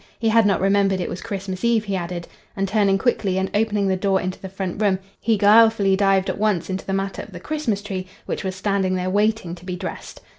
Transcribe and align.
He 0.17 0.29
had 0.29 0.47
not 0.47 0.59
remembered 0.61 0.99
it 0.99 1.09
was 1.09 1.21
Christmas 1.21 1.63
Eve, 1.63 1.83
he 1.85 1.95
added; 1.95 2.27
and, 2.57 2.67
turning 2.67 2.97
quickly 2.97 3.37
and 3.37 3.51
opening 3.53 3.87
the 3.87 3.95
door 3.95 4.19
into 4.19 4.39
the 4.39 4.49
front 4.49 4.81
room 4.81 4.97
he 5.19 5.37
guilefully 5.37 5.95
dived 5.95 6.27
at 6.27 6.39
once 6.39 6.71
into 6.71 6.87
the 6.87 6.91
matter 6.91 7.21
of 7.21 7.31
the 7.31 7.39
Christmas 7.39 7.83
tree 7.83 8.07
which 8.25 8.43
was 8.43 8.55
standing 8.55 8.95
there 8.95 9.11
waiting 9.11 9.53
to 9.53 9.63
be 9.63 9.75
dressed. 9.75 10.19